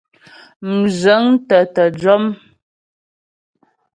Mzhə̌ŋtə 0.77 1.57
tə 1.73 1.83
jɔ́m. 1.99 2.23